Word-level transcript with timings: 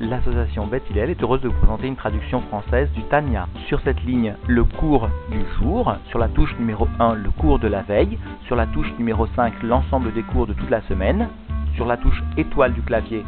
l'association 0.00 0.66
Beth 0.66 0.82
Hillel 0.90 1.10
est 1.10 1.22
heureuse 1.22 1.40
de 1.40 1.48
vous 1.48 1.58
présenter 1.58 1.86
une 1.86 1.96
traduction 1.96 2.40
française 2.42 2.90
du 2.92 3.02
Tanya. 3.04 3.48
Sur 3.66 3.80
cette 3.80 4.02
ligne, 4.04 4.34
le 4.46 4.64
cours 4.64 5.08
du 5.30 5.40
jour, 5.58 5.94
sur 6.08 6.18
la 6.18 6.28
touche 6.28 6.54
numéro 6.58 6.88
1, 6.98 7.14
le 7.14 7.30
cours 7.30 7.58
de 7.58 7.68
la 7.68 7.82
veille, 7.82 8.18
sur 8.46 8.56
la 8.56 8.66
touche 8.66 8.92
numéro 8.98 9.26
5, 9.34 9.62
l'ensemble 9.62 10.12
des 10.12 10.22
cours 10.22 10.46
de 10.46 10.52
toute 10.52 10.70
la 10.70 10.82
semaine, 10.82 11.28
sur 11.74 11.86
la 11.86 11.96
touche 11.96 12.22
étoile 12.36 12.72
du 12.72 12.82
clavier, 12.82 13.24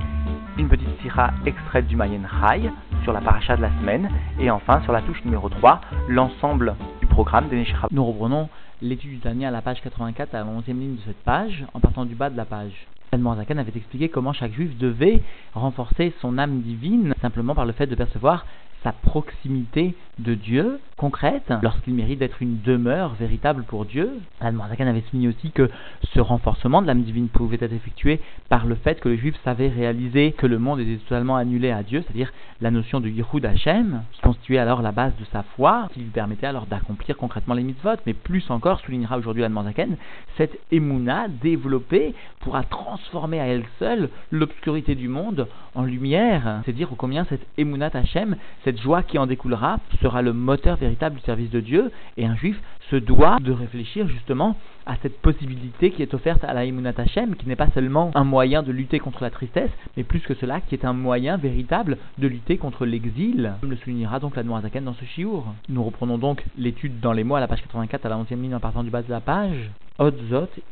une 0.58 0.68
petite 0.68 1.00
sira 1.00 1.30
extraite 1.46 1.86
du 1.86 1.96
Mayen 1.96 2.22
Chai, 2.28 2.70
sur 3.04 3.12
la 3.12 3.20
paracha 3.20 3.56
de 3.56 3.62
la 3.62 3.70
semaine, 3.80 4.08
et 4.40 4.50
enfin 4.50 4.80
sur 4.82 4.92
la 4.92 5.02
touche 5.02 5.24
numéro 5.24 5.48
3, 5.48 5.80
l'ensemble 6.08 6.74
du 7.00 7.06
programme 7.06 7.48
des 7.48 7.66
Nous 7.90 8.04
reprenons 8.04 8.48
l'étude 8.82 9.10
du 9.10 9.18
Tanya 9.18 9.48
à 9.48 9.50
la 9.50 9.62
page 9.62 9.80
84 9.82 10.34
à 10.34 10.38
la 10.38 10.44
11e 10.44 10.66
ligne 10.68 10.96
de 10.96 11.00
cette 11.06 11.22
page, 11.24 11.64
en 11.74 11.80
partant 11.80 12.04
du 12.04 12.14
bas 12.14 12.30
de 12.30 12.36
la 12.36 12.44
page. 12.44 12.86
Zakan 13.16 13.56
avait 13.56 13.72
expliqué 13.74 14.10
comment 14.10 14.34
chaque 14.34 14.52
juif 14.52 14.76
devait 14.76 15.22
renforcer 15.54 16.12
son 16.20 16.36
âme 16.36 16.60
divine 16.60 17.14
simplement 17.22 17.54
par 17.54 17.64
le 17.64 17.72
fait 17.72 17.86
de 17.86 17.94
percevoir 17.94 18.44
sa 18.82 18.92
proximité 18.92 19.94
de 20.18 20.34
Dieu 20.34 20.80
concrète, 20.96 21.52
lorsqu'il 21.62 21.94
mérite 21.94 22.18
d'être 22.18 22.42
une 22.42 22.60
demeure 22.60 23.14
véritable 23.14 23.62
pour 23.62 23.84
Dieu. 23.84 24.10
Zakan 24.42 24.86
avait 24.86 25.02
souligné 25.02 25.28
aussi 25.28 25.52
que 25.52 25.70
ce 26.12 26.20
renforcement 26.20 26.82
de 26.82 26.88
l'âme 26.88 27.02
divine 27.02 27.28
pouvait 27.28 27.58
être 27.60 27.72
effectué 27.72 28.20
par 28.48 28.66
le 28.66 28.74
fait 28.74 29.00
que 29.00 29.08
le 29.08 29.16
juif 29.16 29.36
savait 29.44 29.68
réaliser 29.68 30.32
que 30.32 30.46
le 30.46 30.58
monde 30.58 30.80
était 30.80 30.96
totalement 30.96 31.36
annulé 31.36 31.70
à 31.70 31.82
Dieu, 31.84 32.02
c'est-à-dire 32.02 32.32
la 32.60 32.72
notion 32.72 33.00
de 33.00 33.08
Yichud 33.08 33.44
Hashem, 33.44 34.02
qui 34.12 34.20
constituait 34.20 34.58
alors 34.58 34.82
la 34.82 34.90
base 34.90 35.12
de 35.20 35.24
sa 35.32 35.44
foi, 35.56 35.88
qui 35.94 36.00
lui 36.00 36.10
permettait 36.10 36.46
alors 36.46 36.66
d'accomplir 36.66 37.16
concrètement 37.16 37.54
les 37.54 37.62
mitzvot, 37.62 37.96
mais 38.04 38.14
plus 38.14 38.50
encore, 38.50 38.80
soulignera 38.80 39.18
aujourd'hui 39.18 39.44
Zaken, 39.48 39.96
cette 40.36 40.58
émouna 40.72 41.28
développée 41.28 42.14
pourra 42.40 42.64
transformer 42.64 43.40
à 43.40 43.46
elle 43.46 43.64
seule 43.78 44.08
l'obscurité 44.32 44.94
du 44.94 45.08
monde 45.08 45.46
en 45.78 45.84
lumière, 45.84 46.60
c'est 46.66 46.72
dire 46.72 46.88
combien 46.98 47.24
cette 47.26 47.46
émouna 47.56 47.88
Hashem, 47.92 48.34
cette 48.64 48.80
joie 48.80 49.04
qui 49.04 49.16
en 49.16 49.26
découlera, 49.26 49.78
sera 50.02 50.22
le 50.22 50.32
moteur 50.32 50.76
véritable 50.76 51.16
du 51.16 51.22
service 51.22 51.50
de 51.50 51.60
Dieu, 51.60 51.92
et 52.16 52.26
un 52.26 52.34
juif 52.34 52.60
se 52.90 52.96
doit 52.96 53.38
de 53.38 53.52
réfléchir 53.52 54.08
justement 54.08 54.56
à 54.86 54.96
cette 55.02 55.20
possibilité 55.20 55.92
qui 55.92 56.02
est 56.02 56.14
offerte 56.14 56.42
à 56.42 56.52
la 56.52 56.64
Emunat 56.64 56.94
Hashem, 56.96 57.36
qui 57.36 57.46
n'est 57.46 57.54
pas 57.54 57.70
seulement 57.74 58.10
un 58.16 58.24
moyen 58.24 58.64
de 58.64 58.72
lutter 58.72 58.98
contre 58.98 59.22
la 59.22 59.30
tristesse, 59.30 59.70
mais 59.96 60.02
plus 60.02 60.18
que 60.18 60.34
cela, 60.34 60.60
qui 60.60 60.74
est 60.74 60.84
un 60.84 60.94
moyen 60.94 61.36
véritable 61.36 61.96
de 62.18 62.26
lutter 62.26 62.56
contre 62.56 62.84
l'exil, 62.84 63.52
comme 63.60 63.70
le 63.70 63.76
soulignera 63.76 64.18
donc 64.18 64.34
la 64.34 64.42
Noirzaken 64.42 64.82
dans 64.82 64.94
ce 64.94 65.04
chiour. 65.04 65.46
Nous 65.68 65.84
reprenons 65.84 66.18
donc 66.18 66.44
l'étude 66.58 66.98
dans 66.98 67.12
les 67.12 67.22
mots 67.22 67.36
à 67.36 67.40
la 67.40 67.46
page 67.46 67.62
84 67.62 68.04
à 68.04 68.08
la 68.08 68.16
11e 68.16 68.42
ligne 68.42 68.56
en 68.56 68.60
partant 68.60 68.82
du 68.82 68.90
bas 68.90 69.02
de 69.02 69.10
la 69.10 69.20
page. 69.20 69.70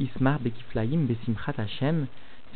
Ismar, 0.01 0.41
Bekiflaim, 0.41 1.07
Hashem, 1.59 2.07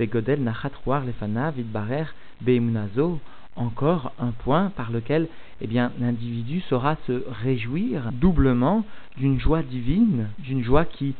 Vegodel, 0.00 0.42
Nachat, 0.42 0.72
Ruar, 0.86 1.04
Lefana, 1.04 1.50
Vidbarer, 1.50 2.06
Beemunazo, 2.40 3.20
encore 3.54 4.12
un 4.18 4.30
point 4.30 4.70
par 4.74 4.90
lequel 4.90 5.28
eh 5.60 5.66
bien, 5.66 5.92
l'individu 6.00 6.62
saura 6.62 6.96
se 7.06 7.22
réjouir 7.42 8.10
doublement 8.12 8.86
d'une 9.18 9.38
joie 9.38 9.62
divine, 9.62 10.28
d'une 10.38 10.64
joie 10.64 10.86
qui 10.86 11.14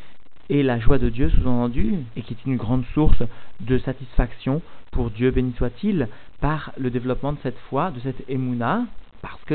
est 0.49 0.63
la 0.63 0.81
joie 0.81 0.97
de 0.97 1.11
Dieu 1.11 1.29
sous-entendu, 1.29 1.97
et 2.17 2.23
qui 2.23 2.33
est 2.33 2.47
une 2.47 2.57
grande 2.57 2.85
source 2.95 3.23
de 3.61 3.77
satisfaction 3.79 4.63
pour 4.93 5.11
Dieu, 5.11 5.31
béni 5.31 5.53
soit-il, 5.59 6.09
par 6.41 6.73
le 6.79 6.89
développement 6.91 7.35
de 7.35 7.39
cette 7.43 7.59
foi, 7.69 7.91
de 7.91 8.01
cette 8.01 8.25
émouna, 8.31 8.87
parce 9.23 9.43
que 9.45 9.55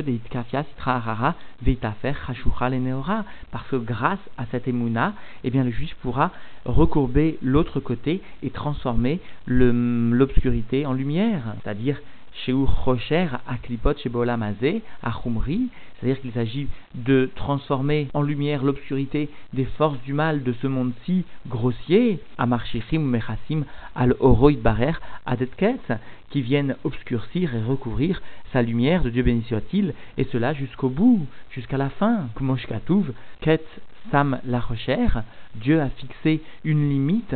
parce 3.52 3.68
que 3.70 3.76
grâce 3.78 4.20
à 4.38 4.46
cette 4.52 4.68
émouna, 4.68 5.14
eh 5.44 5.50
bien 5.50 5.64
le 5.64 5.72
juif 5.72 5.96
pourra 6.02 6.32
recourber 6.66 7.38
l'autre 7.42 7.80
côté 7.80 8.22
et 8.44 8.50
transformer 8.50 9.20
l'obscurité 9.48 10.86
en 10.86 10.94
lumière, 10.94 11.56
c'est-à-dire 11.64 12.00
chez 12.44 12.54
Rocher 12.54 13.28
à 13.48 13.58
Klipot 13.58 13.98
chez 13.98 14.10
Bolamazé, 14.10 14.82
à 15.04 15.12
Khumri, 15.12 15.70
c'est-à-dire 16.00 16.22
qu'il 16.22 16.32
s'agit 16.34 16.68
de 16.94 17.30
transformer 17.36 18.08
en 18.14 18.22
lumière 18.22 18.64
l'obscurité 18.64 19.30
des 19.54 19.66
forces 19.66 20.02
du 20.04 20.14
mal 20.14 20.44
de 20.44 20.54
ce 20.62 20.68
monde-ci 20.68 21.24
grossier, 21.48 22.20
à 22.38 22.46
Marchichim 22.46 23.00
Mechasim 23.00 23.64
al 23.96 24.16
Oroid 24.20 24.60
Barer 24.62 24.94
Adetket, 25.26 25.94
qui 26.30 26.42
viennent 26.42 26.76
obscurcir 26.84 27.56
et 27.56 27.64
recouvrir 27.64 28.22
sa 28.52 28.62
lumière 28.62 29.04
de 29.04 29.10
Dieu 29.10 29.24
béni 29.24 29.44
soit-il, 29.48 29.94
et 30.18 30.26
cela 30.26 30.54
jusqu'au 30.54 30.90
bout, 30.90 31.26
jusqu'à 31.52 31.78
la 31.78 31.90
fin. 31.90 32.28
Kumoshkatuv, 32.36 33.14
Ket 33.42 33.66
Sam 34.12 34.40
la 34.46 34.60
Rocher, 34.60 35.08
Dieu 35.56 35.82
a 35.82 35.90
fixé 35.90 36.42
une 36.64 36.90
limite 36.90 37.36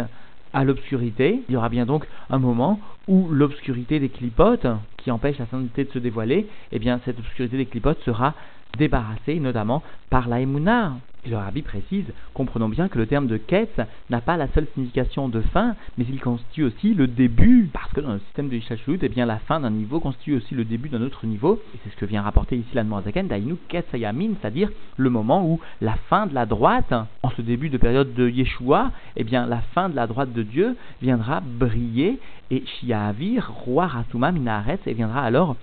à 0.54 0.64
l'obscurité. 0.64 1.42
Il 1.48 1.54
y 1.54 1.58
aura 1.58 1.70
bien 1.70 1.86
donc 1.86 2.06
un 2.30 2.40
moment 2.40 2.80
où 3.08 3.28
l'obscurité 3.30 4.00
des 4.00 4.10
clipotes, 4.10 4.68
empêche 5.12 5.38
la 5.38 5.46
sainteté 5.48 5.86
de 5.86 5.92
se 5.92 6.00
dévoiler, 6.00 6.48
eh 6.72 6.80
bien 6.80 7.00
cette 7.06 7.20
obscurité 7.20 7.58
des 7.58 7.66
clipotes 7.66 8.02
sera 8.04 8.36
débarrassée 8.78 9.40
notamment 9.40 9.84
par 10.10 10.28
la 10.28 10.40
émouna. 10.40 10.94
Et 11.26 11.30
le 11.30 11.36
rabbi 11.36 11.62
précise, 11.62 12.06
comprenons 12.34 12.70
bien 12.70 12.88
que 12.88 12.98
le 12.98 13.06
terme 13.06 13.28
de 13.28 13.36
quête 13.36 13.82
n'a 14.10 14.22
pas 14.22 14.38
la 14.38 14.48
seule 14.54 14.68
signification 14.74 15.28
de 15.28 15.42
fin, 15.42 15.76
mais 15.98 16.06
il 16.10 16.22
constitue 16.22 16.64
aussi 16.64 16.94
le 16.94 17.08
début, 17.08 17.70
parce 17.74 17.92
que 17.92 18.00
dans 18.00 18.14
le 18.14 18.20
système 18.20 18.48
de 18.48 18.56
Ishachut, 18.56 19.00
eh 19.02 19.10
bien 19.10 19.26
la 19.26 19.40
fin 19.40 19.60
d'un 19.60 19.70
niveau 19.70 20.00
constitue 20.00 20.36
aussi 20.36 20.56
le 20.56 20.64
début 20.64 20.88
d'un 20.88 21.02
autre 21.02 21.26
niveau, 21.26 21.62
et 21.76 21.80
c'est 21.84 21.90
ce 21.92 21.98
que 21.98 22.06
vient 22.06 22.22
rapporter 22.22 22.56
ici 22.56 22.70
la 22.74 22.86
Zaken, 23.04 23.28
Dainu 23.28 23.58
Ketsayamin, 23.68 24.36
c'est-à-dire 24.40 24.70
le 24.96 25.10
moment 25.10 25.46
où 25.46 25.60
la 25.82 25.96
fin 26.10 26.26
de 26.26 26.34
la 26.34 26.46
droite, 26.46 26.94
en 27.22 27.30
ce 27.32 27.42
début 27.42 27.70
de 27.70 27.78
période 27.78 28.14
de 28.14 28.30
Yeshua, 28.30 28.92
eh 29.18 29.26
bien 29.26 29.46
la 29.46 29.60
fin 29.60 29.90
de 29.90 29.98
la 29.98 30.08
droite 30.08 30.32
de 30.32 30.44
Dieu 30.44 30.78
viendra 31.02 31.42
briller, 31.42 32.18
et 32.50 32.64
Shiavir, 32.66 33.52
roi 33.52 33.88
Ratuma 33.88 34.32
Minaret, 34.32 34.80
et 34.86 34.94
viendra 34.94 35.22
alors 35.22 35.58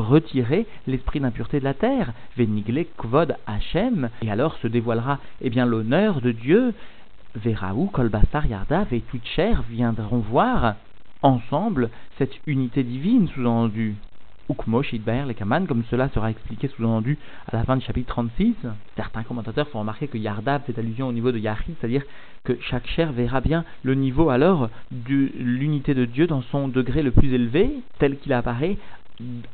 retirer 0.00 0.66
l'esprit 0.86 1.20
d'impureté 1.20 1.60
de 1.60 1.64
la 1.64 1.74
terre. 1.74 2.12
Venigle 2.36 2.86
kvod 2.96 3.36
Hachem, 3.46 4.08
et 4.22 4.30
alors 4.30 4.56
se 4.56 4.68
dévoilera 4.68 5.18
eh 5.40 5.50
bien 5.50 5.66
l'honneur 5.66 6.20
de 6.20 6.32
Dieu. 6.32 6.74
Veraou 7.34 7.86
kolbasar 7.86 8.46
yardav 8.46 8.92
et 8.92 9.00
toute 9.00 9.24
chair 9.24 9.62
viendront 9.70 10.18
voir 10.18 10.74
ensemble 11.22 11.90
cette 12.18 12.34
unité 12.46 12.82
divine 12.82 13.28
sous-entendue. 13.28 13.96
Ukmosh 14.50 14.92
Idbaer 14.92 15.24
les 15.26 15.34
Kaman, 15.34 15.66
comme 15.66 15.84
cela 15.90 16.08
sera 16.10 16.30
expliqué 16.30 16.68
sous-entendu 16.68 17.16
à 17.50 17.56
la 17.56 17.64
fin 17.64 17.76
du 17.76 17.84
chapitre 17.84 18.08
36. 18.08 18.54
Certains 18.96 19.22
commentateurs 19.22 19.68
font 19.68 19.80
remarquer 19.80 20.08
que 20.08 20.18
Yardav 20.18 20.62
fait 20.64 20.78
allusion 20.78 21.08
au 21.08 21.12
niveau 21.12 21.32
de 21.32 21.38
Yahid, 21.38 21.74
c'est-à-dire 21.80 22.02
que 22.44 22.58
chaque 22.60 22.86
chair 22.86 23.12
verra 23.12 23.40
bien 23.40 23.64
le 23.82 23.94
niveau 23.94 24.30
alors 24.30 24.68
de 24.90 25.30
l'unité 25.38 25.94
de 25.94 26.04
Dieu 26.04 26.26
dans 26.26 26.42
son 26.42 26.68
degré 26.68 27.02
le 27.02 27.12
plus 27.12 27.32
élevé, 27.32 27.70
tel 27.98 28.18
qu'il 28.18 28.32
apparaît 28.32 28.76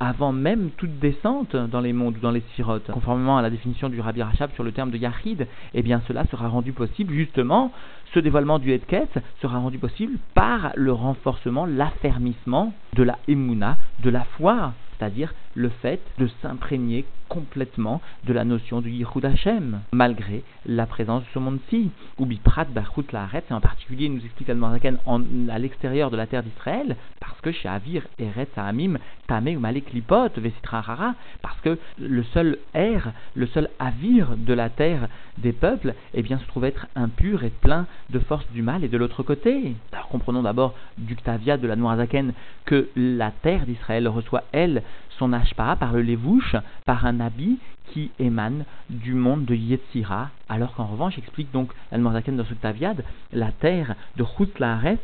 avant 0.00 0.32
même 0.32 0.70
toute 0.76 0.98
descente 0.98 1.54
dans 1.56 1.80
les 1.80 1.92
mondes 1.92 2.16
ou 2.16 2.20
dans 2.20 2.30
les 2.30 2.42
sirotes. 2.54 2.90
Conformément 2.90 3.38
à 3.38 3.42
la 3.42 3.50
définition 3.50 3.88
du 3.88 4.00
Rabbi 4.00 4.22
Rachab 4.22 4.50
sur 4.54 4.64
le 4.64 4.72
terme 4.72 4.90
de 4.90 4.96
Yahid, 4.96 5.46
eh 5.74 5.82
bien 5.82 6.00
cela 6.06 6.24
sera 6.26 6.48
rendu 6.48 6.72
possible 6.72 7.12
justement, 7.12 7.72
ce 8.14 8.20
dévoilement 8.20 8.58
du 8.58 8.72
Hedket 8.72 9.18
sera 9.42 9.58
rendu 9.58 9.78
possible 9.78 10.18
par 10.34 10.72
le 10.74 10.92
renforcement, 10.92 11.66
l'affermissement 11.66 12.72
de 12.94 13.02
la 13.02 13.18
Emouna, 13.28 13.76
de 14.02 14.10
la 14.10 14.24
foi, 14.24 14.72
c'est-à-dire 14.98 15.34
le 15.54 15.68
fait 15.68 16.00
de 16.18 16.28
s'imprégner 16.42 17.04
complètement 17.28 18.00
de 18.26 18.32
la 18.32 18.44
notion 18.44 18.80
du 18.80 18.90
Yichud 18.90 19.24
Hashem, 19.24 19.80
malgré 19.92 20.42
la 20.66 20.86
présence 20.86 21.22
de 21.22 21.28
ce 21.34 21.38
monde-ci. 21.38 21.90
Ou 22.18 22.26
Biprat 22.26 22.64
Bachut 22.64 23.12
Laaret, 23.12 23.44
et 23.50 23.52
en 23.52 23.60
particulier, 23.60 24.08
nous 24.08 24.24
explique 24.24 24.50
en 24.50 25.22
à 25.50 25.58
l'extérieur 25.58 26.10
de 26.10 26.16
la 26.16 26.26
terre 26.26 26.42
d'Israël, 26.42 26.96
parce 27.20 27.38
que 27.40 27.52
chez 27.52 27.68
Avir, 27.68 28.06
Eret, 28.18 28.48
Sahamim, 28.54 28.98
Tamé 29.26 29.56
ou 29.56 29.60
Malek 29.60 29.92
Lipot, 29.92 30.30
Vesitra 30.36 30.80
Rara, 30.80 31.14
parce 31.42 31.60
que 31.60 31.78
le 31.98 32.22
seul 32.24 32.58
air, 32.74 33.12
le 33.34 33.46
seul 33.46 33.68
avir 33.78 34.36
de 34.36 34.54
la 34.54 34.70
terre 34.70 35.08
des 35.36 35.52
peuples, 35.52 35.94
eh 36.14 36.22
bien, 36.22 36.38
se 36.38 36.46
trouve 36.46 36.64
être 36.64 36.86
impur 36.96 37.44
et 37.44 37.50
plein 37.50 37.86
de 38.10 38.18
force 38.18 38.46
du 38.52 38.62
mal, 38.62 38.84
et 38.84 38.88
de 38.88 38.96
l'autre 38.96 39.22
côté. 39.22 39.74
Alors 39.92 40.08
comprenons 40.08 40.42
d'abord 40.42 40.74
du 40.96 41.14
Ktavia 41.14 41.56
de 41.56 41.66
la 41.66 41.76
Noirzaken 41.76 42.32
que 42.64 42.88
la 42.96 43.30
terre 43.30 43.66
d'Israël 43.66 44.08
reçoit, 44.08 44.44
elle, 44.52 44.82
son 45.18 45.32
ashpa 45.32 45.76
par 45.76 45.92
le 45.92 46.02
lévouche, 46.02 46.56
par 46.84 47.06
un 47.06 47.20
habit 47.20 47.58
qui 47.92 48.10
émane 48.18 48.64
du 48.90 49.14
monde 49.14 49.44
de 49.44 49.54
Yetzira, 49.54 50.30
alors 50.48 50.74
qu'en 50.74 50.86
revanche, 50.86 51.18
explique 51.18 51.50
donc 51.52 51.70
l'Almanzaken 51.90 52.36
dans 52.36 52.44
Suktaviad, 52.44 53.02
la 53.32 53.52
terre 53.52 53.94
de 54.16 54.24
Chutlaret, 54.24 54.98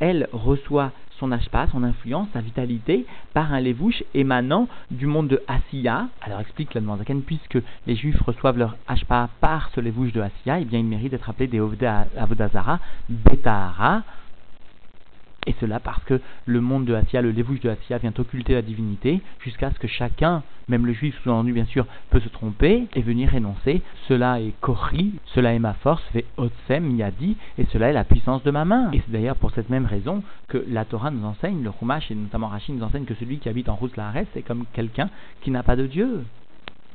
elle 0.00 0.28
reçoit 0.32 0.92
son 1.18 1.32
ashpa, 1.32 1.66
son 1.72 1.82
influence, 1.82 2.28
sa 2.32 2.40
vitalité, 2.40 3.04
par 3.34 3.52
un 3.52 3.60
lévouche 3.60 4.04
émanant 4.14 4.68
du 4.92 5.06
monde 5.06 5.26
de 5.26 5.42
Asiya. 5.48 6.06
Alors 6.22 6.40
explique 6.40 6.74
l'Almanzaken, 6.74 7.22
puisque 7.22 7.58
les 7.86 7.96
juifs 7.96 8.20
reçoivent 8.22 8.58
leur 8.58 8.76
ashpa 8.86 9.28
par 9.40 9.70
ce 9.74 9.80
lévouche 9.80 10.12
de 10.12 10.20
Asiya, 10.20 10.60
eh 10.60 10.64
bien 10.64 10.78
ils 10.78 10.84
méritent 10.84 11.10
d'être 11.10 11.28
appelés 11.28 11.48
des 11.48 11.60
Avodazara, 12.16 12.78
Betahara, 13.08 14.02
et 15.48 15.54
cela 15.60 15.80
parce 15.80 16.04
que 16.04 16.20
le 16.44 16.60
monde 16.60 16.84
de 16.84 16.94
Assia, 16.94 17.22
le 17.22 17.30
lévouche 17.30 17.60
de 17.60 17.70
Assia, 17.70 17.98
vient 17.98 18.12
occulter 18.18 18.52
la 18.52 18.62
divinité 18.62 19.20
jusqu'à 19.40 19.70
ce 19.70 19.78
que 19.78 19.88
chacun 19.88 20.42
Même 20.68 20.84
le 20.84 20.92
juif, 20.92 21.18
sous-entendu 21.22 21.54
bien 21.54 21.64
sûr, 21.64 21.86
peut 22.10 22.20
se 22.20 22.28
tromper 22.28 22.86
et 22.94 23.00
venir 23.00 23.34
énoncer 23.34 23.80
cela 24.06 24.40
est 24.40 24.52
Kori, 24.60 25.14
cela 25.34 25.54
est 25.54 25.58
ma 25.58 25.72
force, 25.72 26.02
fait 26.12 26.26
Otsem 26.36 26.96
Yadi, 26.96 27.36
et 27.56 27.64
cela 27.72 27.88
est 27.88 27.94
la 27.94 28.04
puissance 28.04 28.42
de 28.42 28.50
ma 28.50 28.66
main. 28.66 28.90
Et 28.92 29.00
c'est 29.04 29.10
d'ailleurs 29.10 29.36
pour 29.36 29.50
cette 29.52 29.70
même 29.70 29.86
raison 29.86 30.22
que 30.48 30.62
la 30.68 30.84
Torah 30.84 31.10
nous 31.10 31.24
enseigne, 31.24 31.62
le 31.62 31.70
Chumash 31.78 32.10
et 32.10 32.14
notamment 32.14 32.48
Rachid 32.48 32.76
nous 32.76 32.84
enseigne 32.84 33.06
que 33.06 33.14
celui 33.14 33.38
qui 33.38 33.48
habite 33.48 33.70
en 33.70 33.74
route 33.74 33.96
la 33.96 34.12
c'est 34.34 34.42
comme 34.42 34.64
quelqu'un 34.74 35.08
qui 35.40 35.50
n'a 35.50 35.62
pas 35.62 35.76
de 35.76 35.86
Dieu. 35.86 36.24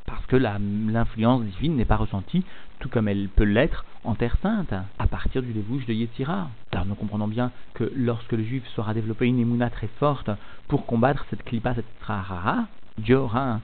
Parce 0.06 0.26
que 0.28 0.36
l'influence 0.36 1.44
divine 1.44 1.76
n'est 1.76 1.86
pas 1.86 1.96
ressentie, 1.96 2.44
tout 2.80 2.90
comme 2.90 3.08
elle 3.08 3.30
peut 3.30 3.46
l'être 3.46 3.86
en 4.04 4.14
Terre 4.16 4.38
Sainte, 4.42 4.74
à 5.00 5.08
partir 5.08 5.42
du 5.42 5.54
débouche 5.54 5.86
de 5.86 5.94
Yetzira. 5.94 6.50
Nous 6.86 6.96
comprenons 6.96 7.28
bien 7.28 7.52
que 7.74 7.92
lorsque 7.96 8.34
le 8.34 8.44
juif 8.44 8.64
sera 8.76 8.94
développé 8.94 9.26
une 9.26 9.40
émouna 9.40 9.70
très 9.70 9.88
forte 10.00 10.30
pour 10.68 10.86
combattre 10.86 11.26
cette 11.30 11.44
klipa, 11.44 11.74
cette 11.76 12.00
trahara, 12.00 12.66
Dieu 12.98 13.18
aura 13.18 13.54
un 13.54 13.62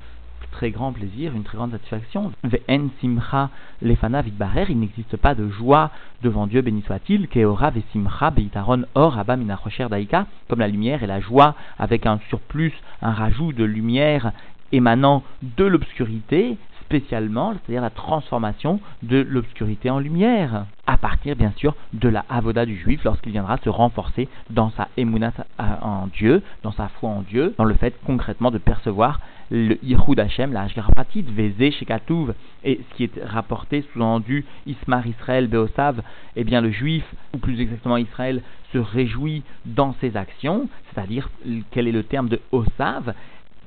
très 0.52 0.72
grand 0.72 0.92
plaisir, 0.92 1.36
une 1.36 1.44
très 1.44 1.58
grande 1.58 1.72
satisfaction. 1.72 2.32
Ve'en 2.44 2.90
simcha 3.00 3.50
lefana 3.82 4.22
vidbarer, 4.22 4.66
il 4.70 4.80
n'existe 4.80 5.18
pas 5.18 5.36
de 5.36 5.48
joie 5.50 5.92
devant 6.24 6.48
Dieu, 6.48 6.62
béni 6.62 6.82
soit-il, 6.82 7.28
keora 7.28 7.72
simcha 7.92 8.32
beitaron 8.32 8.84
or 8.96 9.18
abba 9.20 9.38
daika, 9.38 10.26
comme 10.48 10.60
la 10.60 10.68
lumière 10.68 11.04
et 11.04 11.08
la 11.08 11.20
joie 11.20 11.56
avec 11.78 12.06
un 12.06 12.20
surplus, 12.30 12.74
un 13.02 13.12
rajout 13.12 13.54
de 13.54 13.64
lumière 13.64 14.32
émanant 14.72 15.24
de 15.42 15.66
l'obscurité, 15.66 16.58
spécialement, 16.90 17.54
c'est-à-dire 17.54 17.84
la 17.84 17.92
transformation 17.92 18.80
de 19.04 19.18
l'obscurité 19.18 19.92
en 19.92 20.00
lumière, 20.00 20.66
à 20.88 20.98
partir 20.98 21.36
bien 21.36 21.54
sûr 21.56 21.76
de 21.94 22.10
la 22.10 22.26
avoda 22.30 22.66
du 22.66 22.76
juif 22.76 23.04
lorsqu'il 23.04 23.32
viendra 23.32 23.58
se 23.58 23.70
renforcer 23.70 24.28
dans 24.50 24.72
sa 24.72 24.88
émounat 24.98 25.34
en 25.60 26.08
Dieu, 26.08 26.42
dans 26.64 26.72
sa 26.72 26.88
foi 26.88 27.12
en 27.12 27.22
Dieu, 27.22 27.54
dans 27.60 27.64
le 27.64 27.76
fait 27.76 27.94
concrètement 28.06 28.50
de 28.50 28.58
percevoir 28.58 29.20
le 29.52 29.78
Yichud 29.84 30.20
Hashem, 30.20 30.52
la 30.52 30.64
Hashgarapatit, 30.64 31.24
Vézé, 31.24 31.72
Shekatouv, 31.72 32.34
et 32.64 32.80
ce 32.90 32.96
qui 32.96 33.04
est 33.04 33.24
rapporté, 33.24 33.84
sous-entendu, 33.94 34.46
Ismar 34.66 35.06
Israël, 35.06 35.48
Beosav, 35.48 36.02
eh 36.36 36.44
bien 36.44 36.62
le 36.62 36.72
juif, 36.72 37.04
ou 37.34 37.38
plus 37.38 37.60
exactement 37.60 37.98
Israël, 37.98 38.42
se 38.74 38.78
réjouit 38.78 39.44
dans 39.66 39.96
ses 40.02 40.16
actions, 40.18 40.70
c'est-à-dire 40.92 41.30
quel 41.72 41.88
est 41.88 41.92
le 41.92 42.04
terme 42.04 42.30
de 42.30 42.40
Osav, 42.52 43.14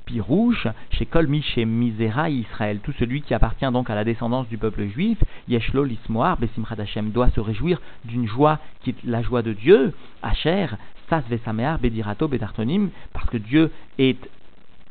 Pirouche, 0.04 0.66
chez 0.90 1.06
Kolmi, 1.06 1.42
chez 1.42 1.64
Misera 1.64 2.30
Israël, 2.30 2.80
tout 2.82 2.92
celui 2.98 3.22
qui 3.22 3.34
appartient 3.34 3.70
donc 3.72 3.90
à 3.90 3.94
la 3.94 4.04
descendance 4.04 4.48
du 4.48 4.58
peuple 4.58 4.86
juif, 4.86 5.18
Yeshlo 5.48 5.84
l'Ismoar, 5.84 6.36
Besimrat 6.38 6.76
Hashem, 6.78 7.10
doit 7.10 7.30
se 7.30 7.40
réjouir 7.40 7.80
d'une 8.04 8.26
joie 8.26 8.58
qui 8.82 8.90
est 8.90 9.04
la 9.04 9.22
joie 9.22 9.42
de 9.42 9.52
Dieu, 9.52 9.94
Asher, 10.22 10.66
Sas 11.08 11.24
Vesamear, 11.28 11.78
Bedirato, 11.78 12.28
Bedartonim, 12.28 12.90
parce 13.12 13.28
que 13.28 13.36
Dieu 13.36 13.70
est 13.98 14.18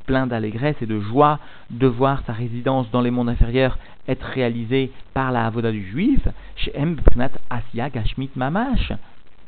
plein 0.06 0.28
d'allégresse 0.28 0.75
et 0.81 0.86
de 0.86 1.00
joie 1.00 1.40
de 1.69 1.88
voir 1.88 2.24
sa 2.25 2.34
résidence 2.34 2.90
dans 2.92 3.02
les 3.02 3.12
mondes 3.12 3.30
inférieurs 3.30 3.78
être 4.07 4.25
réalisée 4.25 4.92
par 5.14 5.31
la 5.31 5.46
avoda 5.46 5.72
du 5.72 5.88
juif, 5.90 6.28
chez 6.56 6.74
Mbnat 6.78 7.31
Asya 7.50 7.90
Gashmit 7.90 8.30
Mamash, 8.36 8.92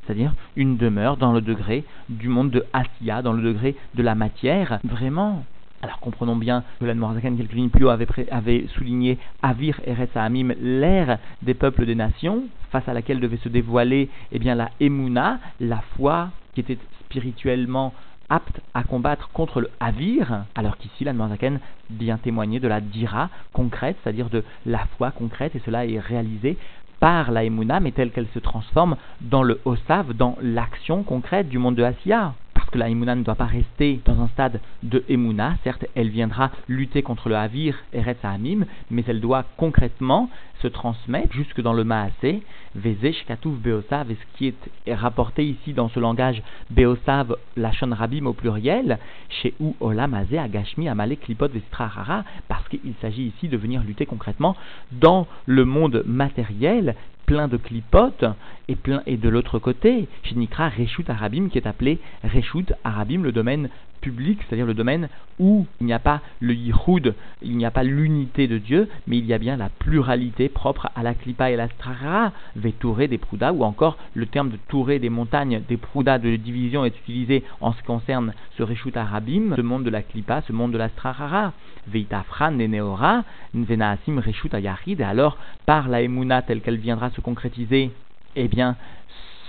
c'est-à-dire 0.06 0.34
une 0.56 0.78
demeure 0.78 1.18
dans 1.18 1.32
le 1.32 1.42
degré 1.42 1.84
du 2.10 2.28
monde 2.28 2.52
de 2.52 2.66
Asya, 2.74 3.22
dans 3.22 3.34
le 3.34 3.44
degré 3.44 3.76
de 3.96 4.04
la 4.04 4.16
matière, 4.16 4.80
vraiment. 4.84 5.44
Alors 5.82 6.00
comprenons 6.00 6.38
bien 6.38 6.64
que 6.80 6.86
la 6.86 6.94
Noirzakan, 6.94 7.36
quelques 7.36 7.52
lignes 7.52 7.70
plus 7.70 7.86
haut, 7.86 7.90
avait, 7.90 8.08
avait 8.32 8.68
souligné 8.76 9.18
Avir 9.42 9.82
Eretz 9.86 10.16
Amim, 10.16 10.54
l'ère 10.62 11.20
des 11.42 11.54
peuples 11.54 11.86
des 11.86 11.96
nations, 11.96 12.44
face 12.72 12.88
à 12.88 12.94
laquelle 12.94 13.20
devait 13.20 13.38
se 13.38 13.50
dévoiler 13.50 14.10
eh 14.32 14.40
bien, 14.40 14.56
la 14.56 14.70
Emouna, 14.80 15.40
la 15.60 15.84
foi 15.98 16.30
qui 16.54 16.62
était 16.62 16.78
spirituellement 17.02 17.94
apte 18.30 18.62
à 18.74 18.84
combattre 18.84 19.30
contre 19.34 19.62
le 19.62 19.70
Avir, 19.80 20.46
alors 20.56 20.78
qu'ici 20.78 21.04
la 21.04 21.14
Noirzaken 21.14 21.60
vient 21.92 22.18
témoigner 22.18 22.60
de 22.60 22.68
la 22.68 22.82
Dira 22.82 23.30
concrète, 23.52 23.98
c'est-à-dire 24.04 24.30
de 24.30 24.44
la 24.66 24.86
foi 24.98 25.12
concrète, 25.12 25.56
et 25.56 25.62
cela 25.66 25.86
est 25.86 26.00
réalisé 26.00 26.58
par 27.04 27.32
la 27.32 27.44
Emouna, 27.44 27.82
mais 27.82 27.92
telle 27.92 28.12
qu'elle 28.12 28.30
se 28.34 28.40
transforme 28.40 28.96
dans 29.20 29.44
le 29.44 29.60
Osav, 29.66 30.14
dans 30.14 30.38
l'action 30.42 31.04
concrète 31.04 31.50
du 31.50 31.58
monde 31.58 31.76
de 31.76 31.84
Asiya 31.84 32.34
que 32.74 32.80
la 32.80 32.90
Emouna 32.90 33.14
ne 33.14 33.22
doit 33.22 33.36
pas 33.36 33.46
rester 33.46 34.02
dans 34.04 34.20
un 34.20 34.28
stade 34.30 34.60
de 34.82 35.04
Emouna. 35.08 35.58
Certes, 35.64 35.86
elle 35.94 36.10
viendra 36.10 36.50
lutter 36.68 37.04
contre 37.04 37.30
le 37.30 37.36
Havir, 37.36 37.76
Eretz 37.94 38.18
Hamim, 38.24 38.66
mais 38.90 39.04
elle 39.08 39.22
doit 39.22 39.46
concrètement 39.58 40.28
se 40.60 40.68
transmettre 40.68 41.34
jusque 41.34 41.62
dans 41.62 41.74
le 41.74 41.84
Maasé, 41.84 42.42
Vezé, 42.74 43.14
Shkatouf, 43.14 43.60
Beosav, 43.60 44.10
et 44.10 44.16
ce 44.16 44.38
qui 44.38 44.48
est 44.48 44.94
rapporté 44.96 45.46
ici 45.46 45.74
dans 45.74 45.88
ce 45.90 46.00
langage 46.00 46.42
Beosav, 46.72 47.36
Lachon 47.58 47.92
Rabim 47.92 48.26
au 48.26 48.34
pluriel, 48.34 48.98
chez 49.30 49.54
ou 49.60 49.76
Olamazé, 49.80 50.40
Agashmi, 50.40 50.90
Amalek, 50.90 51.22
Klipot, 51.22 51.50
Vestrahara, 51.50 52.24
parce 52.48 52.68
qu'il 52.70 52.94
s'agit 53.02 53.28
ici 53.28 53.50
de 53.50 53.58
venir 53.58 53.84
lutter 53.84 54.08
concrètement 54.08 54.56
dans 54.92 55.28
le 55.46 55.64
monde 55.64 56.02
matériel 56.08 56.96
plein 57.26 57.48
de 57.48 57.58
clipotes 57.58 58.26
et, 58.68 58.76
plein, 58.76 59.02
et 59.06 59.18
de 59.18 59.30
l'autre 59.30 59.60
côté, 59.60 60.08
chez 60.24 60.36
Nikra, 60.36 60.70
Reshut 60.70 61.10
Arabim, 61.10 61.50
qui 61.50 61.58
est 61.58 61.68
appelé 61.68 62.00
Reshut 62.24 62.74
Arabim, 62.84 63.24
le 63.24 63.32
domaine 63.32 63.70
public, 64.04 64.40
c'est-à-dire 64.44 64.66
le 64.66 64.74
domaine 64.74 65.08
où 65.40 65.66
il 65.80 65.88
n'y 65.88 65.94
a 65.94 66.00
pas 66.00 66.22
le 66.42 66.54
Yichud, 66.54 67.16
il 67.42 67.58
n'y 67.58 67.66
a 67.66 67.72
pas 67.72 67.84
l'unité 67.84 68.48
de 68.48 68.58
Dieu, 68.58 68.90
mais 69.08 69.18
il 69.18 69.26
y 69.26 69.34
a 69.34 69.38
bien 69.38 69.56
la 69.56 69.70
pluralité 69.70 70.50
propre 70.50 70.90
à 70.96 71.04
la 71.04 71.14
Klipa 71.14 71.50
et 71.50 71.56
la 71.56 71.70
Strara, 71.70 72.34
Vetouré 72.56 73.08
des 73.08 73.18
Proudas, 73.18 73.54
ou 73.54 73.64
encore 73.64 73.98
le 74.14 74.26
terme 74.26 74.50
de 74.50 74.58
Touré 74.68 75.00
des 75.00 75.10
montagnes, 75.10 75.62
des 75.68 75.78
Proudas 75.78 76.20
de 76.20 76.36
division 76.36 76.84
est 76.84 77.00
utilisé 77.00 77.44
en 77.62 77.72
ce 77.72 77.78
qui 77.78 77.86
concerne 77.86 78.34
ce 78.58 78.64
Reshut 78.64 78.96
Arabim, 78.96 79.54
ce 79.56 79.62
monde 79.62 79.84
de 79.84 79.90
la 79.90 80.02
Klipa, 80.02 80.42
ce 80.42 80.52
monde 80.52 80.74
de 80.74 80.78
la 80.78 80.90
Strara. 80.90 81.54
Veitafran, 81.88 82.52
Neneora, 82.52 83.24
Nvenaasim, 83.54 84.20
Reshut 84.20 84.54
Ayarid, 84.54 85.02
et 85.02 85.04
alors 85.04 85.38
par 85.66 85.90
la 85.90 86.02
Emouna 86.02 86.42
telle 86.42 86.62
qu'elle 86.62 86.78
viendra 86.78 87.10
se 87.10 87.22
concrétiser, 87.22 87.92
eh 88.36 88.48
bien, 88.48 88.76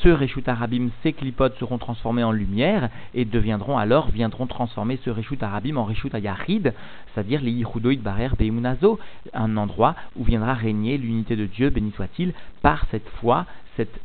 ce 0.02 0.08
Reshut 0.08 0.48
Arabim, 0.48 0.88
ces 1.02 1.12
clipotes 1.12 1.56
seront 1.58 1.78
transformés 1.78 2.24
en 2.24 2.32
lumière 2.32 2.90
et 3.14 3.24
deviendront 3.24 3.78
alors, 3.78 4.10
viendront 4.10 4.46
transformer 4.46 4.98
ce 5.04 5.10
Reshut 5.10 5.42
Arabim 5.42 5.76
en 5.76 5.84
Reshut 5.84 6.14
Ayarid, 6.14 6.74
c'est-à-dire 7.14 7.40
les 7.40 7.52
Yichudoid 7.52 8.00
Barer 8.00 8.30
Beimunazo, 8.38 8.98
un 9.32 9.56
endroit 9.56 9.94
où 10.16 10.24
viendra 10.24 10.54
régner 10.54 10.98
l'unité 10.98 11.36
de 11.36 11.46
Dieu, 11.46 11.70
béni 11.70 11.92
soit-il, 11.92 12.32
par 12.62 12.86
cette 12.90 13.08
foi, 13.20 13.46
cette 13.76 14.00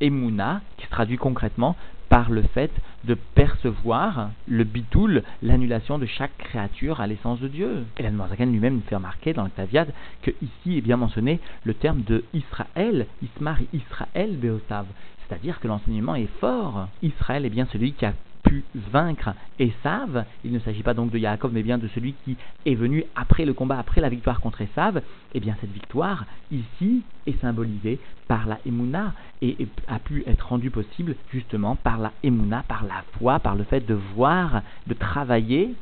Emouna, 0.00 0.60
qui 0.76 0.86
se 0.86 0.90
traduit 0.90 1.16
concrètement 1.16 1.76
par 2.08 2.30
le 2.30 2.42
fait 2.42 2.70
de 3.04 3.14
percevoir 3.14 4.30
le 4.46 4.62
bitoul, 4.62 5.24
l'annulation 5.42 5.98
de 5.98 6.06
chaque 6.06 6.36
créature 6.38 7.00
à 7.00 7.08
l'essence 7.08 7.40
de 7.40 7.48
Dieu. 7.48 7.84
Et 7.98 8.02
l'Anne 8.04 8.22
lui-même 8.52 8.74
nous 8.74 8.82
fait 8.88 8.94
remarquer 8.94 9.32
dans 9.32 9.42
le 9.42 9.50
Taviad 9.50 9.92
que 10.22 10.30
ici 10.40 10.78
est 10.78 10.80
bien 10.80 10.96
mentionné 10.96 11.40
le 11.64 11.74
terme 11.74 12.02
de 12.02 12.24
Israël, 12.32 13.06
Ismar 13.20 13.58
Israël 13.72 14.36
Beosav, 14.36 14.86
c'est-à-dire 15.28 15.60
que 15.60 15.68
l'enseignement 15.68 16.14
est 16.14 16.30
fort. 16.40 16.88
Israël 17.02 17.44
est 17.44 17.50
bien 17.50 17.66
celui 17.72 17.92
qui 17.92 18.06
a 18.06 18.12
pu 18.42 18.62
vaincre 18.74 19.30
Esav. 19.58 20.24
Il 20.44 20.52
ne 20.52 20.58
s'agit 20.58 20.82
pas 20.82 20.94
donc 20.94 21.10
de 21.10 21.18
Yaakov, 21.18 21.52
mais 21.52 21.62
bien 21.62 21.78
de 21.78 21.88
celui 21.88 22.14
qui 22.24 22.36
est 22.66 22.74
venu 22.74 23.04
après 23.16 23.44
le 23.44 23.54
combat, 23.54 23.78
après 23.78 24.00
la 24.00 24.08
victoire 24.08 24.40
contre 24.40 24.60
Esav. 24.60 25.02
Eh 25.34 25.40
bien 25.40 25.56
cette 25.60 25.72
victoire, 25.72 26.26
ici, 26.50 27.02
est 27.26 27.40
symbolisée 27.40 27.98
par 28.28 28.46
la 28.46 28.58
Emouna 28.66 29.14
et 29.42 29.56
a 29.88 29.98
pu 29.98 30.24
être 30.26 30.48
rendue 30.48 30.70
possible 30.70 31.16
justement 31.32 31.76
par 31.76 31.98
la 31.98 32.12
Emouna, 32.22 32.64
par 32.68 32.84
la 32.84 33.02
foi, 33.18 33.38
par 33.38 33.54
le 33.54 33.64
fait 33.64 33.80
de 33.80 33.94
voir, 34.14 34.62
de 34.86 34.94
travailler 34.94 35.74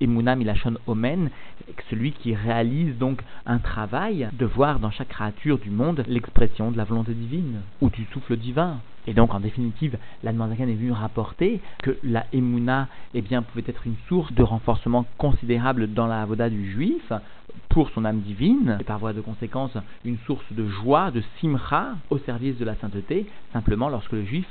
Emouna 0.00 0.36
Milachon 0.36 0.76
Omen, 0.86 1.30
celui 1.90 2.12
qui 2.12 2.34
réalise 2.34 2.96
donc 2.98 3.22
un 3.46 3.58
travail 3.58 4.28
de 4.32 4.46
voir 4.46 4.78
dans 4.78 4.90
chaque 4.90 5.08
créature 5.08 5.58
du 5.58 5.70
monde 5.70 6.04
l'expression 6.06 6.70
de 6.70 6.76
la 6.76 6.84
volonté 6.84 7.14
divine 7.14 7.60
ou 7.80 7.90
du 7.90 8.04
souffle 8.12 8.36
divin. 8.36 8.78
Et 9.06 9.14
donc, 9.14 9.34
en 9.34 9.40
définitive, 9.40 9.98
la 10.22 10.30
est 10.30 10.34
venue 10.34 10.92
rapporter 10.92 11.60
que 11.82 11.98
la 12.04 12.24
Emouna 12.32 12.86
eh 13.14 13.22
bien, 13.22 13.42
pouvait 13.42 13.64
être 13.66 13.86
une 13.86 13.96
source 14.08 14.32
de 14.32 14.44
renforcement 14.44 15.06
considérable 15.18 15.92
dans 15.92 16.06
la 16.06 16.22
avoda 16.22 16.48
du 16.48 16.70
juif 16.70 17.12
pour 17.68 17.90
son 17.90 18.04
âme 18.04 18.20
divine, 18.20 18.78
et 18.80 18.84
par 18.84 18.98
voie 18.98 19.12
de 19.12 19.20
conséquence, 19.20 19.72
une 20.04 20.18
source 20.26 20.44
de 20.52 20.68
joie, 20.68 21.10
de 21.10 21.22
simcha 21.40 21.96
au 22.10 22.18
service 22.18 22.56
de 22.58 22.64
la 22.64 22.76
sainteté, 22.76 23.26
simplement 23.52 23.88
lorsque 23.88 24.12
le 24.12 24.24
juif 24.24 24.46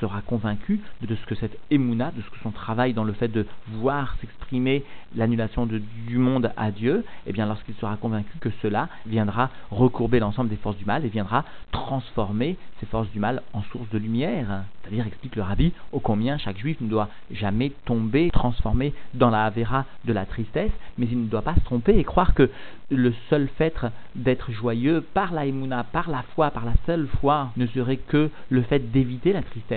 sera 0.00 0.20
convaincu 0.20 0.80
de 1.00 1.14
ce 1.14 1.26
que 1.26 1.34
cette 1.34 1.58
émouna, 1.70 2.10
de 2.10 2.22
ce 2.22 2.30
que 2.30 2.38
son 2.42 2.50
travail 2.50 2.92
dans 2.92 3.04
le 3.04 3.12
fait 3.12 3.28
de 3.28 3.46
voir 3.68 4.16
s'exprimer 4.20 4.84
l'annulation 5.14 5.66
du 5.66 6.18
monde 6.18 6.52
à 6.56 6.70
Dieu, 6.70 7.04
eh 7.26 7.32
bien 7.32 7.46
lorsqu'il 7.46 7.74
sera 7.76 7.96
convaincu 7.96 8.38
que 8.40 8.50
cela 8.62 8.88
viendra 9.06 9.50
recourber 9.70 10.20
l'ensemble 10.20 10.50
des 10.50 10.56
forces 10.56 10.76
du 10.76 10.84
mal 10.84 11.04
et 11.04 11.08
viendra 11.08 11.44
transformer 11.70 12.56
ces 12.80 12.86
forces 12.86 13.10
du 13.10 13.20
mal 13.20 13.42
en 13.52 13.62
source 13.62 13.88
de 13.90 13.98
lumière. 13.98 14.64
C'est-à-dire, 14.82 15.06
explique 15.06 15.36
le 15.36 15.42
rabbi, 15.42 15.72
au 15.92 16.00
combien 16.00 16.38
chaque 16.38 16.58
juif 16.58 16.80
ne 16.80 16.88
doit 16.88 17.08
jamais 17.30 17.70
tomber, 17.84 18.30
transformé 18.32 18.92
dans 19.14 19.30
la 19.30 19.44
Havera 19.44 19.84
de 20.04 20.12
la 20.12 20.26
tristesse, 20.26 20.72
mais 20.98 21.06
il 21.10 21.20
ne 21.22 21.28
doit 21.28 21.42
pas 21.42 21.54
se 21.54 21.60
tromper 21.60 21.96
et 21.96 22.04
croire 22.04 22.34
que 22.34 22.50
le 22.90 23.14
seul 23.30 23.48
fait 23.56 23.74
d'être 24.16 24.50
joyeux 24.50 25.00
par 25.14 25.32
la 25.32 25.46
émouna, 25.46 25.84
par 25.84 26.10
la 26.10 26.22
foi, 26.34 26.50
par 26.50 26.64
la 26.64 26.74
seule 26.84 27.06
foi, 27.20 27.50
ne 27.56 27.66
serait 27.66 27.96
que 27.96 28.30
le 28.50 28.62
fait 28.62 28.90
d'éviter 28.90 29.32
la 29.32 29.42
tristesse 29.42 29.71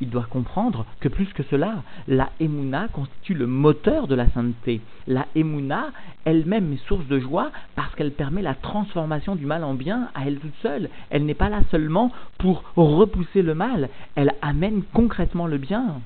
il 0.00 0.10
doit 0.10 0.26
comprendre 0.28 0.86
que 1.00 1.08
plus 1.08 1.32
que 1.32 1.42
cela, 1.44 1.82
la 2.08 2.30
Emouna 2.40 2.88
constitue 2.88 3.34
le 3.34 3.46
moteur 3.46 4.06
de 4.06 4.14
la 4.14 4.28
sainteté. 4.30 4.80
La 5.06 5.26
Emouna 5.34 5.92
elle-même 6.24 6.72
est 6.72 6.88
source 6.88 7.06
de 7.06 7.20
joie 7.20 7.52
parce 7.76 7.94
qu'elle 7.94 8.12
permet 8.12 8.42
la 8.42 8.54
transformation 8.54 9.36
du 9.36 9.46
mal 9.46 9.64
en 9.64 9.74
bien 9.74 10.08
à 10.14 10.26
elle 10.26 10.38
toute 10.38 10.54
seule. 10.62 10.90
Elle 11.10 11.24
n'est 11.26 11.34
pas 11.34 11.48
là 11.48 11.60
seulement 11.70 12.10
pour 12.38 12.64
repousser 12.76 13.42
le 13.42 13.54
mal, 13.54 13.88
elle 14.14 14.34
amène 14.42 14.82
concrètement 14.92 15.46
le 15.46 15.58
bien. 15.58 16.00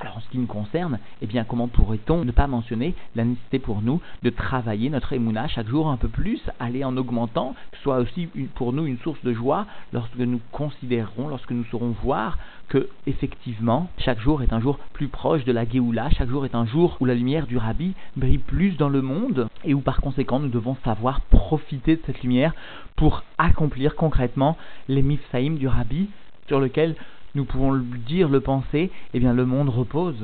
Alors 0.00 0.16
en 0.16 0.20
ce 0.20 0.28
qui 0.30 0.38
nous 0.38 0.46
concerne, 0.46 0.98
eh 1.20 1.26
bien 1.26 1.44
comment 1.44 1.68
pourrait-on 1.68 2.24
ne 2.24 2.32
pas 2.32 2.46
mentionner 2.46 2.94
la 3.14 3.24
nécessité 3.24 3.58
pour 3.58 3.82
nous 3.82 4.00
de 4.22 4.30
travailler 4.30 4.88
notre 4.88 5.12
émouna 5.12 5.46
chaque 5.46 5.68
jour 5.68 5.88
un 5.88 5.98
peu 5.98 6.08
plus, 6.08 6.40
aller 6.58 6.84
en 6.84 6.96
augmentant, 6.96 7.54
que 7.70 7.76
ce 7.76 7.82
soit 7.82 7.98
aussi 7.98 8.28
pour 8.54 8.72
nous 8.72 8.86
une 8.86 8.96
source 8.98 9.22
de 9.22 9.34
joie 9.34 9.66
lorsque 9.92 10.16
nous 10.16 10.40
considérerons, 10.52 11.28
lorsque 11.28 11.50
nous 11.50 11.64
saurons 11.64 11.94
voir 12.02 12.38
que 12.68 12.88
effectivement 13.06 13.90
chaque 13.98 14.20
jour 14.20 14.42
est 14.42 14.54
un 14.54 14.60
jour 14.60 14.78
plus 14.94 15.08
proche 15.08 15.44
de 15.44 15.52
la 15.52 15.68
Géoula, 15.68 16.08
chaque 16.10 16.30
jour 16.30 16.46
est 16.46 16.54
un 16.54 16.64
jour 16.64 16.96
où 17.00 17.04
la 17.04 17.14
lumière 17.14 17.46
du 17.46 17.58
Rabbi 17.58 17.94
brille 18.16 18.38
plus 18.38 18.78
dans 18.78 18.88
le 18.88 19.02
monde 19.02 19.48
et 19.64 19.74
où 19.74 19.80
par 19.80 20.00
conséquent 20.00 20.38
nous 20.38 20.48
devons 20.48 20.76
savoir 20.82 21.20
profiter 21.22 21.96
de 21.96 22.02
cette 22.06 22.22
lumière 22.22 22.54
pour 22.96 23.22
accomplir 23.36 23.96
concrètement 23.96 24.56
les 24.88 25.02
mifsaïm 25.02 25.58
du 25.58 25.68
Rabbi 25.68 26.08
sur 26.46 26.58
lequel 26.58 26.96
nous 27.34 27.44
pouvons 27.44 27.70
le 27.72 27.82
dire, 28.06 28.28
le 28.28 28.40
penser, 28.40 28.90
eh 29.14 29.18
bien 29.20 29.32
le 29.32 29.46
monde 29.46 29.68
repose. 29.68 30.16